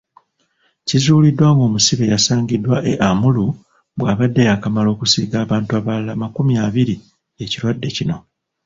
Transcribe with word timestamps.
Kizuuliddwa 0.87 1.47
ng'omusibe 1.53 2.03
eyasangiddwa 2.07 2.77
e 2.91 2.93
Amuru 3.09 3.45
bw'abadde 3.97 4.41
yaakamala 4.47 4.89
okusiiga 4.91 5.37
abantu 5.45 5.71
abalala 5.79 6.13
makumi 6.21 6.53
abiri 6.65 6.95
ekirwadde 7.43 7.89
kino. 7.97 8.17